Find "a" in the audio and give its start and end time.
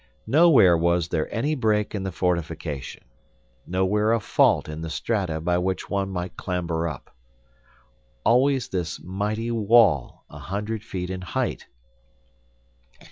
4.13-4.19, 10.27-10.39